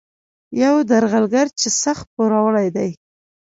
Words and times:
یو 0.63 0.75
درغلګر 0.89 1.47
چې 1.59 1.67
سخت 1.83 2.05
پوروړی 2.15 2.67
دی. 2.75 2.89